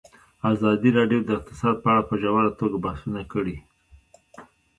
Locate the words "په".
1.83-1.87, 2.09-2.15